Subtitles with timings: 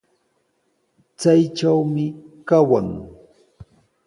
[1.19, 2.05] Chaytrawmi
[2.47, 2.87] kawan.